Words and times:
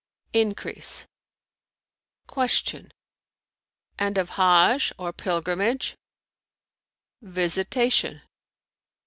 "Increase. 0.33 1.05
Q 2.27 2.87
"And 3.99 4.17
of 4.17 4.31
Hajj 4.31 4.91
or 4.97 5.13
pilgrimage?" 5.13 5.95
"Visitation." 7.21 8.23